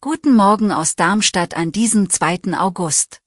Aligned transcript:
Guten 0.00 0.34
Morgen 0.34 0.72
aus 0.72 0.96
Darmstadt 0.96 1.54
an 1.54 1.70
diesem 1.70 2.08
2. 2.08 2.56
August. 2.58 3.20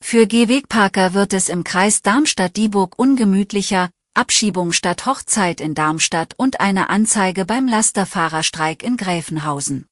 Für 0.00 0.28
Gehwegparker 0.28 1.12
wird 1.12 1.32
es 1.32 1.48
im 1.48 1.64
Kreis 1.64 2.02
Darmstadt-Dieburg 2.02 2.96
ungemütlicher, 2.96 3.90
Abschiebung 4.14 4.70
statt 4.70 5.06
Hochzeit 5.06 5.60
in 5.60 5.74
Darmstadt 5.74 6.34
und 6.36 6.60
eine 6.60 6.88
Anzeige 6.88 7.44
beim 7.44 7.66
Lasterfahrerstreik 7.66 8.84
in 8.84 8.96
Gräfenhausen. 8.96 9.88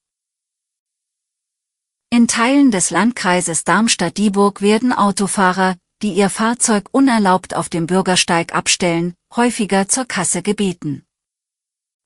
In 2.11 2.29
Teilen 2.29 2.71
des 2.71 2.91
Landkreises 2.91 3.65
Darmstadt-Dieburg 3.65 4.63
werden 4.63 4.93
Autofahrer, 4.93 5.77
die 6.03 6.13
ihr 6.13 6.31
Fahrzeug 6.31 6.89
unerlaubt 6.93 7.57
auf 7.57 7.69
dem 7.69 7.89
Bürgersteig 7.89 8.55
abstellen, 8.55 9.15
häufiger 9.35 9.89
zur 9.89 10.05
Kasse 10.05 10.43
gebeten. 10.43 11.05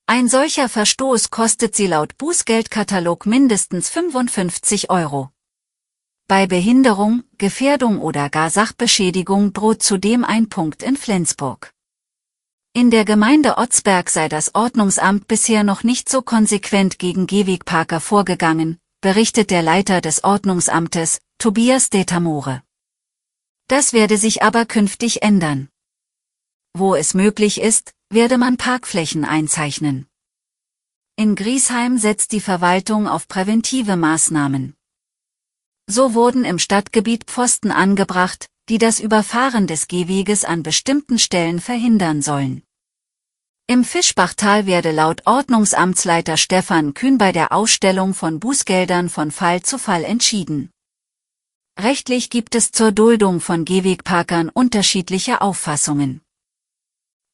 Ein 0.07 0.29
solcher 0.29 0.69
Verstoß 0.69 1.31
kostet 1.31 1.77
sie 1.77 1.87
laut 1.87 2.19
Bußgeldkatalog 2.19 3.25
mindestens 3.25 3.89
55 3.89 4.91
Euro. 4.91 5.31
Bei 6.29 6.47
Behinderung, 6.47 7.25
Gefährdung 7.39 8.01
oder 8.01 8.29
gar 8.29 8.51
Sachbeschädigung 8.51 9.53
droht 9.53 9.83
zudem 9.83 10.25
ein 10.25 10.49
Punkt 10.49 10.83
in 10.83 10.97
Flensburg. 10.97 11.73
In 12.75 12.91
der 12.91 13.05
Gemeinde 13.05 13.59
Otzberg 13.59 14.09
sei 14.09 14.29
das 14.29 14.55
Ordnungsamt 14.55 15.29
bisher 15.29 15.63
noch 15.63 15.83
nicht 15.83 16.09
so 16.09 16.23
konsequent 16.23 16.99
gegen 16.99 17.27
Gehwegparker 17.27 18.01
vorgegangen, 18.01 18.79
berichtet 19.03 19.51
der 19.51 19.63
Leiter 19.63 20.01
des 20.01 20.25
Ordnungsamtes, 20.25 21.21
Tobias 21.39 21.91
Detamore. 21.91 22.63
Das 23.69 23.93
werde 23.93 24.17
sich 24.17 24.43
aber 24.43 24.65
künftig 24.65 25.23
ändern. 25.23 25.69
Wo 26.75 26.95
es 26.95 27.13
möglich 27.13 27.61
ist, 27.61 27.93
werde 28.09 28.39
man 28.39 28.57
Parkflächen 28.57 29.25
einzeichnen. 29.25 30.07
In 31.17 31.35
Griesheim 31.35 31.99
setzt 31.99 32.33
die 32.33 32.41
Verwaltung 32.41 33.07
auf 33.07 33.29
präventive 33.29 33.97
Maßnahmen. 33.97 34.75
So 35.87 36.15
wurden 36.15 36.45
im 36.45 36.59
Stadtgebiet 36.59 37.25
Pfosten 37.25 37.71
angebracht, 37.71 38.47
die 38.71 38.79
das 38.79 39.01
Überfahren 39.01 39.67
des 39.67 39.89
Gehweges 39.89 40.45
an 40.45 40.63
bestimmten 40.63 41.19
Stellen 41.19 41.61
verhindern 41.61 42.23
sollen. 42.23 42.63
Im 43.67 43.85
Fischbachtal 43.85 44.67
werde 44.67 44.93
laut 44.93 45.27
Ordnungsamtsleiter 45.27 46.37
Stefan 46.37 46.95
Kühn 46.95 47.19
bei 47.19 47.33
der 47.33 47.53
Ausstellung 47.53 48.15
von 48.15 48.41
Bußgeldern 48.41 49.09
von 49.09 49.31
Fall 49.31 49.63
zu 49.63 49.79
Fall 49.79 50.05
entschieden. 50.05 50.71
Rechtlich 51.79 52.31
gibt 52.31 52.55
es 52.55 52.71
zur 52.71 52.93
Duldung 52.93 53.41
von 53.41 53.65
Gehwegparkern 53.65 54.49
unterschiedliche 54.49 55.41
Auffassungen. 55.41 56.23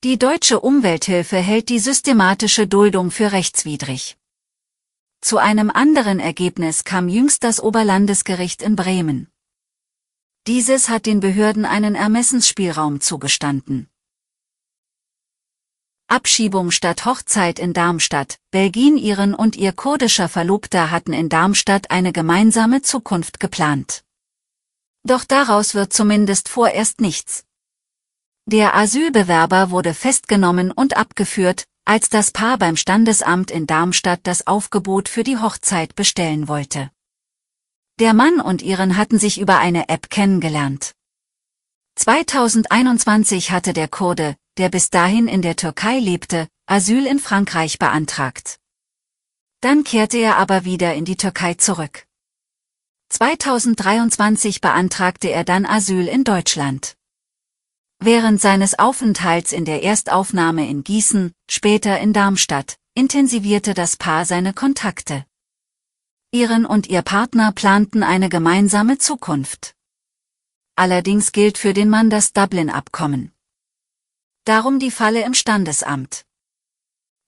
Die 0.05 0.17
deutsche 0.17 0.61
Umwelthilfe 0.61 1.39
hält 1.39 1.69
die 1.69 1.81
systematische 1.81 2.69
Duldung 2.69 3.11
für 3.11 3.33
rechtswidrig. 3.33 4.17
Zu 5.21 5.39
einem 5.39 5.71
anderen 5.71 6.21
Ergebnis 6.21 6.85
kam 6.85 7.09
jüngst 7.09 7.43
das 7.43 7.59
Oberlandesgericht 7.59 8.63
in 8.63 8.77
Bremen. 8.77 9.27
Dieses 10.47 10.89
hat 10.89 11.07
den 11.07 11.19
Behörden 11.19 11.65
einen 11.65 11.97
Ermessensspielraum 11.97 13.01
zugestanden. 13.01 13.91
Abschiebung 16.07 16.71
statt 16.71 17.05
Hochzeit 17.05 17.59
in 17.59 17.73
Darmstadt. 17.73 18.39
Belgien 18.53 18.99
ihren 18.99 19.35
und 19.35 19.57
ihr 19.57 19.73
kurdischer 19.73 20.29
Verlobter 20.29 20.93
hatten 20.93 21.13
in 21.13 21.29
Darmstadt 21.29 21.91
eine 21.91 22.13
gemeinsame 22.13 22.83
Zukunft 22.83 23.41
geplant. 23.41 24.05
Doch 25.03 25.25
daraus 25.25 25.75
wird 25.75 25.93
zumindest 25.93 26.49
vorerst 26.49 27.01
nichts. 27.01 27.48
Der 28.51 28.75
Asylbewerber 28.75 29.71
wurde 29.71 29.93
festgenommen 29.93 30.73
und 30.73 30.97
abgeführt, 30.97 31.65
als 31.85 32.09
das 32.09 32.31
Paar 32.31 32.57
beim 32.57 32.77
Standesamt 32.77 33.51
in 33.51 33.67
Darmstadt 33.67 34.21
das 34.23 34.47
Aufgebot 34.47 35.11
für 35.11 35.23
die 35.23 35.37
Hochzeit 35.37 35.95
bestellen 35.95 36.49
wollte. 36.49 36.91
Der 38.01 38.15
Mann 38.15 38.41
und 38.41 38.63
ihren 38.63 38.97
hatten 38.97 39.19
sich 39.19 39.39
über 39.39 39.59
eine 39.59 39.91
App 39.91 40.09
kennengelernt. 40.09 40.93
2021 41.97 43.51
hatte 43.51 43.75
der 43.75 43.87
Kurde, 43.87 44.35
der 44.57 44.71
bis 44.71 44.89
dahin 44.89 45.29
in 45.29 45.43
der 45.43 45.57
Türkei 45.57 45.99
lebte, 45.99 46.49
Asyl 46.65 47.05
in 47.05 47.19
Frankreich 47.19 47.79
beantragt. 47.79 48.57
Dann 49.61 49.85
kehrte 49.85 50.17
er 50.17 50.39
aber 50.39 50.65
wieder 50.65 50.95
in 50.95 51.05
die 51.05 51.17
Türkei 51.17 51.53
zurück. 51.53 52.07
2023 53.11 54.63
beantragte 54.63 55.29
er 55.29 55.45
dann 55.45 55.67
Asyl 55.67 56.09
in 56.09 56.25
Deutschland. 56.25 56.98
Während 58.01 58.41
seines 58.41 58.79
Aufenthalts 58.79 59.53
in 59.53 59.65
der 59.65 59.83
Erstaufnahme 59.83 60.69
in 60.69 60.85
Gießen, 60.85 61.33
später 61.51 61.99
in 61.99 62.13
Darmstadt, 62.13 62.77
intensivierte 62.95 63.75
das 63.75 63.97
Paar 63.97 64.25
seine 64.25 64.53
Kontakte. 64.53 65.27
Ihren 66.31 66.65
und 66.65 66.87
ihr 66.87 67.03
Partner 67.03 67.51
planten 67.53 68.05
eine 68.05 68.29
gemeinsame 68.29 68.99
Zukunft. 68.99 69.75
Allerdings 70.77 71.33
gilt 71.33 71.59
für 71.59 71.73
den 71.73 71.89
Mann 71.89 72.09
das 72.09 72.33
Dublin-Abkommen. 72.33 73.33
Darum 74.45 74.79
die 74.79 74.93
Falle 74.93 75.25
im 75.25 75.35
Standesamt. 75.35 76.25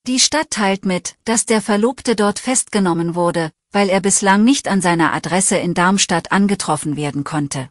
Die 0.07 0.21
Stadt 0.21 0.51
teilt 0.51 0.85
mit, 0.85 1.17
dass 1.25 1.47
der 1.47 1.61
Verlobte 1.61 2.15
dort 2.15 2.39
festgenommen 2.39 3.17
wurde, 3.17 3.51
weil 3.73 3.89
er 3.89 4.01
bislang 4.01 4.45
nicht 4.45 4.69
an 4.69 4.81
seiner 4.81 5.13
Adresse 5.13 5.57
in 5.57 5.75
Darmstadt 5.75 6.31
angetroffen 6.31 6.97
werden 6.97 7.25
konnte. 7.25 7.71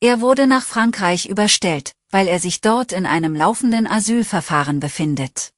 Er 0.00 0.20
wurde 0.20 0.46
nach 0.46 0.62
Frankreich 0.64 1.26
überstellt, 1.26 1.92
weil 2.10 2.28
er 2.28 2.38
sich 2.38 2.60
dort 2.60 2.92
in 2.92 3.04
einem 3.04 3.34
laufenden 3.34 3.86
Asylverfahren 3.86 4.78
befindet. 4.78 5.52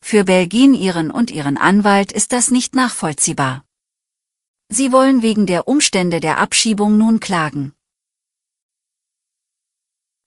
Für 0.00 0.24
Belgien 0.24 0.74
ihren 0.74 1.10
und 1.10 1.30
ihren 1.30 1.56
Anwalt 1.56 2.10
ist 2.10 2.32
das 2.32 2.50
nicht 2.50 2.74
nachvollziehbar. 2.74 3.64
Sie 4.68 4.90
wollen 4.90 5.22
wegen 5.22 5.46
der 5.46 5.68
Umstände 5.68 6.18
der 6.18 6.38
Abschiebung 6.38 6.98
nun 6.98 7.20
klagen. 7.20 7.72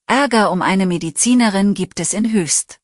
Ärger 0.07 0.51
um 0.51 0.62
eine 0.62 0.86
Medizinerin 0.86 1.74
gibt 1.74 2.00
es 2.00 2.13
in 2.13 2.31
Höchst. 2.31 2.80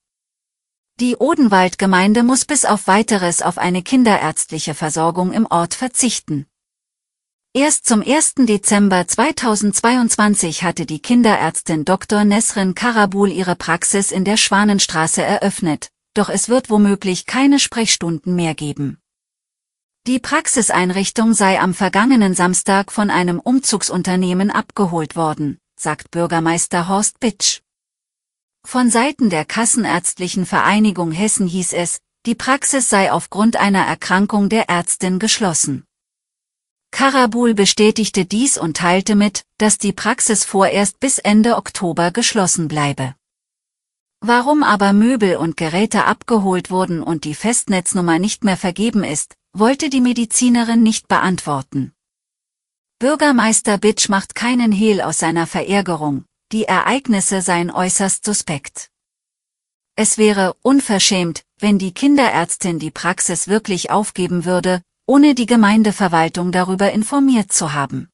Die 0.99 1.15
Odenwaldgemeinde 1.15 2.23
muss 2.23 2.45
bis 2.45 2.65
auf 2.65 2.87
weiteres 2.87 3.41
auf 3.41 3.57
eine 3.57 3.81
kinderärztliche 3.83 4.73
Versorgung 4.73 5.33
im 5.33 5.45
Ort 5.45 5.73
verzichten. 5.73 6.45
Erst 7.57 7.85
zum 7.85 8.01
1. 8.01 8.33
Dezember 8.39 9.07
2022 9.07 10.63
hatte 10.63 10.85
die 10.85 10.99
Kinderärztin 10.99 11.85
Dr. 11.85 12.25
Nesrin 12.25 12.75
Karabul 12.75 13.31
ihre 13.31 13.55
Praxis 13.55 14.11
in 14.11 14.25
der 14.25 14.35
Schwanenstraße 14.35 15.21
eröffnet, 15.21 15.89
doch 16.13 16.27
es 16.27 16.49
wird 16.49 16.69
womöglich 16.69 17.25
keine 17.25 17.59
Sprechstunden 17.59 18.35
mehr 18.35 18.55
geben. 18.55 18.97
Die 20.05 20.19
Praxiseinrichtung 20.19 21.33
sei 21.33 21.61
am 21.61 21.73
vergangenen 21.73 22.33
Samstag 22.33 22.91
von 22.91 23.09
einem 23.09 23.39
Umzugsunternehmen 23.39 24.51
abgeholt 24.51 25.15
worden, 25.15 25.57
sagt 25.79 26.11
Bürgermeister 26.11 26.89
Horst 26.89 27.21
Bitsch. 27.21 27.61
Von 28.67 28.89
Seiten 28.89 29.29
der 29.29 29.45
Kassenärztlichen 29.45 30.45
Vereinigung 30.45 31.13
Hessen 31.13 31.47
hieß 31.47 31.71
es, 31.71 31.99
die 32.25 32.35
Praxis 32.35 32.89
sei 32.89 33.13
aufgrund 33.13 33.55
einer 33.55 33.85
Erkrankung 33.85 34.49
der 34.49 34.67
Ärztin 34.67 35.19
geschlossen. 35.19 35.84
Karabul 36.95 37.53
bestätigte 37.53 38.23
dies 38.23 38.57
und 38.57 38.77
teilte 38.77 39.15
mit, 39.15 39.43
dass 39.57 39.77
die 39.77 39.91
Praxis 39.91 40.45
vorerst 40.45 41.01
bis 41.01 41.19
Ende 41.19 41.57
Oktober 41.57 42.11
geschlossen 42.11 42.69
bleibe. 42.69 43.15
Warum 44.21 44.63
aber 44.63 44.93
Möbel 44.93 45.35
und 45.35 45.57
Geräte 45.57 46.05
abgeholt 46.05 46.71
wurden 46.71 47.03
und 47.03 47.25
die 47.25 47.35
Festnetznummer 47.35 48.17
nicht 48.17 48.45
mehr 48.45 48.55
vergeben 48.55 49.03
ist, 49.03 49.35
wollte 49.51 49.89
die 49.89 49.99
Medizinerin 49.99 50.83
nicht 50.83 51.09
beantworten. 51.09 51.91
Bürgermeister 52.97 53.77
Bitsch 53.77 54.07
macht 54.07 54.33
keinen 54.33 54.71
Hehl 54.71 55.01
aus 55.01 55.19
seiner 55.19 55.47
Verärgerung, 55.47 56.23
die 56.53 56.63
Ereignisse 56.63 57.41
seien 57.41 57.71
äußerst 57.71 58.23
suspekt. 58.23 58.89
Es 59.97 60.17
wäre 60.17 60.55
unverschämt, 60.61 61.43
wenn 61.59 61.77
die 61.77 61.93
Kinderärztin 61.93 62.79
die 62.79 62.91
Praxis 62.91 63.49
wirklich 63.49 63.91
aufgeben 63.91 64.45
würde, 64.45 64.81
ohne 65.07 65.35
die 65.35 65.45
Gemeindeverwaltung 65.45 66.51
darüber 66.51 66.91
informiert 66.91 67.51
zu 67.51 67.73
haben. 67.73 68.09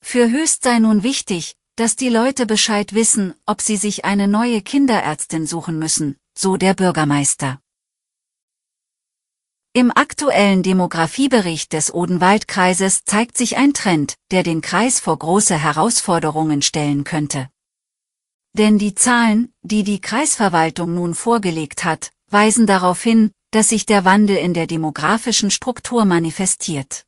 Für 0.00 0.30
Höchst 0.30 0.64
sei 0.64 0.78
nun 0.78 1.02
wichtig, 1.02 1.56
dass 1.76 1.96
die 1.96 2.08
Leute 2.08 2.46
Bescheid 2.46 2.92
wissen, 2.92 3.34
ob 3.46 3.62
sie 3.62 3.76
sich 3.76 4.04
eine 4.04 4.28
neue 4.28 4.62
Kinderärztin 4.62 5.46
suchen 5.46 5.78
müssen, 5.78 6.16
so 6.36 6.56
der 6.56 6.74
Bürgermeister. 6.74 7.60
Im 9.74 9.90
aktuellen 9.90 10.62
Demografiebericht 10.62 11.72
des 11.72 11.94
Odenwaldkreises 11.94 13.04
zeigt 13.04 13.38
sich 13.38 13.56
ein 13.56 13.72
Trend, 13.72 14.16
der 14.30 14.42
den 14.42 14.60
Kreis 14.60 15.00
vor 15.00 15.18
große 15.18 15.56
Herausforderungen 15.56 16.60
stellen 16.60 17.04
könnte. 17.04 17.48
Denn 18.52 18.76
die 18.76 18.94
Zahlen, 18.94 19.54
die 19.62 19.82
die 19.82 20.02
Kreisverwaltung 20.02 20.94
nun 20.94 21.14
vorgelegt 21.14 21.84
hat, 21.84 22.12
weisen 22.28 22.66
darauf 22.66 23.02
hin, 23.02 23.30
dass 23.52 23.68
sich 23.68 23.86
der 23.86 24.04
Wandel 24.04 24.36
in 24.36 24.54
der 24.54 24.66
demografischen 24.66 25.50
Struktur 25.50 26.04
manifestiert. 26.04 27.04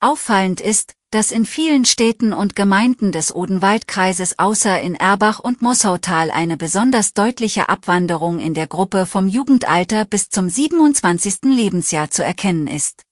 Auffallend 0.00 0.60
ist, 0.60 0.94
dass 1.10 1.30
in 1.30 1.46
vielen 1.46 1.84
Städten 1.84 2.32
und 2.32 2.56
Gemeinden 2.56 3.12
des 3.12 3.32
Odenwaldkreises 3.32 4.38
außer 4.38 4.80
in 4.80 4.96
Erbach 4.96 5.38
und 5.38 5.62
Mossautal 5.62 6.32
eine 6.32 6.56
besonders 6.56 7.14
deutliche 7.14 7.68
Abwanderung 7.68 8.40
in 8.40 8.52
der 8.52 8.66
Gruppe 8.66 9.06
vom 9.06 9.28
Jugendalter 9.28 10.04
bis 10.06 10.28
zum 10.28 10.48
27. 10.48 11.44
Lebensjahr 11.44 12.10
zu 12.10 12.24
erkennen 12.24 12.66
ist. 12.66 13.02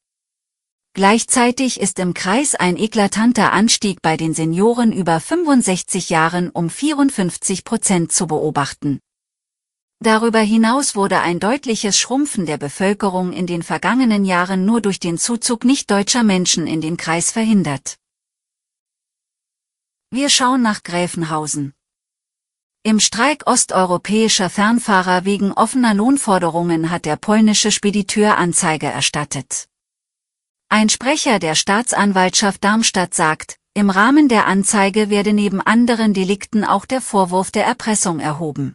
Gleichzeitig 0.94 1.80
ist 1.80 1.98
im 1.98 2.12
Kreis 2.12 2.54
ein 2.54 2.76
eklatanter 2.76 3.52
Anstieg 3.52 4.02
bei 4.02 4.16
den 4.16 4.34
Senioren 4.34 4.92
über 4.92 5.20
65 5.20 6.10
Jahren 6.10 6.50
um 6.50 6.68
54 6.68 7.64
Prozent 7.64 8.10
zu 8.10 8.26
beobachten. 8.26 9.00
Darüber 10.02 10.40
hinaus 10.40 10.96
wurde 10.96 11.20
ein 11.20 11.38
deutliches 11.38 11.96
Schrumpfen 11.96 12.44
der 12.44 12.58
Bevölkerung 12.58 13.32
in 13.32 13.46
den 13.46 13.62
vergangenen 13.62 14.24
Jahren 14.24 14.64
nur 14.64 14.80
durch 14.80 14.98
den 14.98 15.16
Zuzug 15.16 15.64
nicht-deutscher 15.64 16.24
Menschen 16.24 16.66
in 16.66 16.80
den 16.80 16.96
Kreis 16.96 17.30
verhindert. 17.30 17.98
Wir 20.10 20.28
schauen 20.28 20.60
nach 20.60 20.82
Gräfenhausen. 20.82 21.72
Im 22.82 22.98
Streik 22.98 23.46
osteuropäischer 23.46 24.50
Fernfahrer 24.50 25.24
wegen 25.24 25.52
offener 25.52 25.94
Lohnforderungen 25.94 26.90
hat 26.90 27.04
der 27.04 27.14
polnische 27.14 27.70
Spediteur 27.70 28.36
Anzeige 28.38 28.88
erstattet. 28.88 29.68
Ein 30.68 30.88
Sprecher 30.88 31.38
der 31.38 31.54
Staatsanwaltschaft 31.54 32.64
Darmstadt 32.64 33.14
sagt, 33.14 33.56
im 33.72 33.88
Rahmen 33.88 34.28
der 34.28 34.48
Anzeige 34.48 35.10
werde 35.10 35.32
neben 35.32 35.60
anderen 35.60 36.12
Delikten 36.12 36.64
auch 36.64 36.86
der 36.86 37.00
Vorwurf 37.00 37.52
der 37.52 37.66
Erpressung 37.66 38.18
erhoben. 38.18 38.74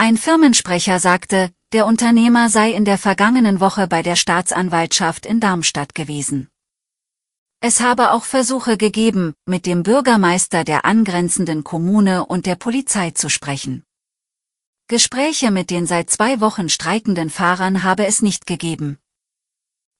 Ein 0.00 0.16
Firmensprecher 0.16 1.00
sagte, 1.00 1.50
der 1.72 1.84
Unternehmer 1.84 2.50
sei 2.50 2.70
in 2.70 2.84
der 2.84 2.98
vergangenen 2.98 3.58
Woche 3.58 3.88
bei 3.88 4.04
der 4.04 4.14
Staatsanwaltschaft 4.14 5.26
in 5.26 5.40
Darmstadt 5.40 5.92
gewesen. 5.96 6.48
Es 7.60 7.80
habe 7.80 8.12
auch 8.12 8.22
Versuche 8.22 8.76
gegeben, 8.76 9.34
mit 9.44 9.66
dem 9.66 9.82
Bürgermeister 9.82 10.62
der 10.62 10.84
angrenzenden 10.84 11.64
Kommune 11.64 12.24
und 12.24 12.46
der 12.46 12.54
Polizei 12.54 13.10
zu 13.10 13.28
sprechen. 13.28 13.82
Gespräche 14.86 15.50
mit 15.50 15.68
den 15.68 15.84
seit 15.84 16.10
zwei 16.10 16.40
Wochen 16.40 16.68
streikenden 16.68 17.28
Fahrern 17.28 17.82
habe 17.82 18.06
es 18.06 18.22
nicht 18.22 18.46
gegeben. 18.46 18.98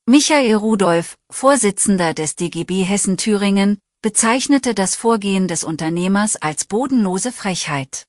Michael 0.07 0.55
Rudolph, 0.55 1.17
Vorsitzender 1.29 2.15
des 2.15 2.37
DGB 2.37 2.85
Hessen-Thüringen, 2.85 3.79
bezeichnete 4.01 4.75
das 4.75 4.95
Vorgehen 4.95 5.49
des 5.49 5.65
Unternehmers 5.65 6.37
als 6.37 6.67
bodenlose 6.67 7.33
Frechheit. 7.33 8.08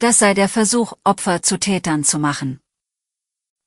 Das 0.00 0.20
sei 0.20 0.32
der 0.32 0.48
Versuch, 0.48 0.92
Opfer 1.02 1.42
zu 1.42 1.58
Tätern 1.58 2.04
zu 2.04 2.20
machen. 2.20 2.60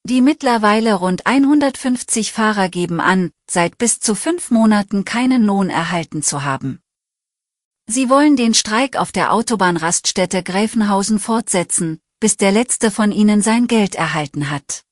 Die 0.04 0.22
mittlerweile 0.22 0.94
rund 0.95 1.25
150 1.25 2.31
Fahrer 2.31 2.69
geben 2.69 3.01
an, 3.01 3.31
seit 3.50 3.78
bis 3.78 4.00
zu 4.00 4.16
fünf 4.16 4.50
Monaten 4.50 5.04
keinen 5.04 5.44
Lohn 5.44 5.69
erhalten 5.69 6.24
zu 6.24 6.44
haben. 6.44 6.80
Sie 7.86 8.10
wollen 8.10 8.38
den 8.38 8.54
Streik 8.54 8.95
auf 8.95 9.12
der 9.12 9.33
Autobahnraststätte 9.33 10.42
Gräfenhausen 10.42 11.19
fortsetzen, 11.19 12.00
bis 12.22 12.38
der 12.38 12.54
letzte 12.54 12.92
von 12.92 13.12
ihnen 13.12 13.42
sein 13.42 13.68
Geld 13.68 13.95
erhalten 13.95 14.50
hat. 14.50 14.86